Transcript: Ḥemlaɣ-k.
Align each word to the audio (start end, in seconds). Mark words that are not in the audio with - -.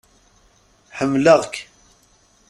Ḥemlaɣ-k. 0.97 1.55